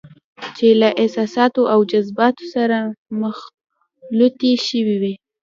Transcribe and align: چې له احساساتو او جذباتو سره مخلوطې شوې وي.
چې 0.55 0.67
له 0.81 0.89
احساساتو 1.01 1.61
او 1.73 1.79
جذباتو 1.91 2.45
سره 2.55 2.77
مخلوطې 3.21 4.53
شوې 4.67 4.95
وي. 5.01 5.13